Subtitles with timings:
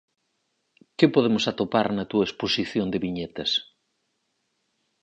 [0.97, 3.51] Que podemos atopar na túa exposición de Viñetas?